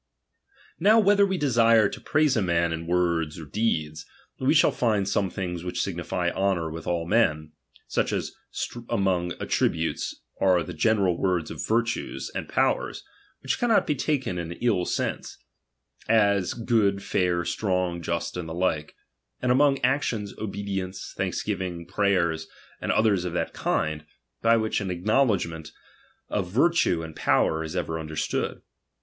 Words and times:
Now 0.79 0.97
whether 0.99 1.27
we 1.27 1.37
desire 1.37 1.87
to 1.87 2.01
praise 2.01 2.35
a 2.35 2.41
man 2.41 2.73
in 2.73 2.87
Atd 2.87 2.89
ter^ 2.89 3.23
^ords 3.27 3.39
or 3.39 3.45
deeds, 3.45 4.03
we 4.39 4.55
shall 4.55 4.71
find 4.71 5.07
some 5.07 5.29
things 5.29 5.63
which 5.63 5.77
rai, 5.85 5.91
and 5.93 5.97
sn 5.97 6.01
signify 6.01 6.31
honour 6.31 6.71
with 6.71 6.87
all 6.87 7.05
men: 7.05 7.51
such 7.87 8.11
as 8.11 8.31
among 8.89 9.29
attri 9.33 9.69
"'''"™^ 9.69 9.71
butes, 9.71 10.15
are 10.39 10.63
the 10.63 10.73
general 10.73 11.19
words 11.21 11.51
of 11.51 11.63
virtues 11.67 12.31
and 12.33 12.49
po 12.49 12.75
wers, 12.77 13.03
which 13.43 13.59
cannot 13.59 13.85
be 13.85 13.93
taken 13.93 14.39
in 14.39 14.53
ill 14.53 14.85
sense; 14.85 15.37
as 16.09 16.53
S*>od, 16.55 17.03
fair, 17.03 17.45
strong, 17.45 18.01
just, 18.01 18.35
and 18.35 18.49
the 18.49 18.55
like: 18.55 18.95
and 19.39 19.51
among 19.51 19.77
f^otions, 19.81 20.35
obedience, 20.39 21.13
thanksgiving, 21.15 21.85
prayers, 21.85 22.47
and 22.81 22.91
otliers 22.91 23.23
of 23.23 23.33
that 23.33 23.53
kind, 23.53 24.05
by 24.41 24.57
which 24.57 24.81
an 24.81 24.89
acknowledgment 24.89 25.71
of 26.27 26.49
virtue 26.49 27.03
and 27.03 27.15
power 27.15 27.63
is 27.63 27.75
ever 27.75 27.99
understood. 27.99 28.63